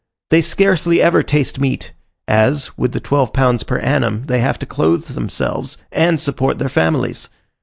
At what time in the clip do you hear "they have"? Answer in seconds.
4.25-4.57